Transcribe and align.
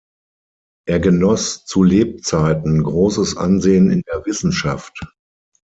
Er 0.87 0.99
genoss 0.99 1.63
zu 1.67 1.83
Lebzeiten 1.83 2.81
großes 2.81 3.37
Ansehen 3.37 3.91
in 3.91 4.01
der 4.11 4.25
Wissenschaft. 4.25 4.99